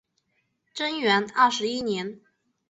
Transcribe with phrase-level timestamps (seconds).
[0.73, 2.19] 贞元二十一年